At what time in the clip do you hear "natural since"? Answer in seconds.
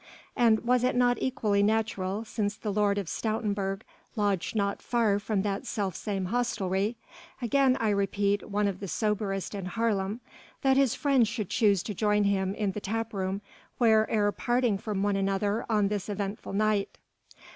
1.61-2.55